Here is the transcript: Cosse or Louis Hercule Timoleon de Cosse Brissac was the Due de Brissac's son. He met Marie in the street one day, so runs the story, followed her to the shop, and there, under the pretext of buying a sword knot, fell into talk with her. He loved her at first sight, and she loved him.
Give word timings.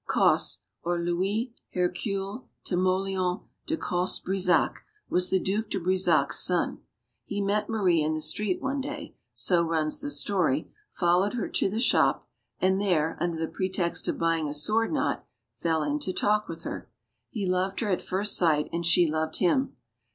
Cosse 0.07 0.61
or 0.81 0.99
Louis 0.99 1.53
Hercule 1.75 2.49
Timoleon 2.65 3.41
de 3.67 3.77
Cosse 3.77 4.19
Brissac 4.19 4.77
was 5.11 5.29
the 5.29 5.39
Due 5.39 5.61
de 5.65 5.79
Brissac's 5.79 6.39
son. 6.39 6.79
He 7.23 7.39
met 7.39 7.69
Marie 7.69 8.01
in 8.01 8.15
the 8.15 8.21
street 8.21 8.63
one 8.63 8.81
day, 8.81 9.15
so 9.35 9.61
runs 9.63 9.99
the 9.99 10.09
story, 10.09 10.71
followed 10.91 11.35
her 11.35 11.47
to 11.49 11.69
the 11.69 11.79
shop, 11.79 12.27
and 12.59 12.81
there, 12.81 13.15
under 13.19 13.37
the 13.39 13.47
pretext 13.47 14.07
of 14.07 14.17
buying 14.17 14.49
a 14.49 14.55
sword 14.55 14.91
knot, 14.91 15.23
fell 15.55 15.83
into 15.83 16.13
talk 16.13 16.47
with 16.49 16.63
her. 16.63 16.89
He 17.29 17.45
loved 17.45 17.81
her 17.81 17.91
at 17.91 18.01
first 18.01 18.35
sight, 18.35 18.69
and 18.73 18.83
she 18.83 19.05
loved 19.07 19.37
him. 19.37 19.75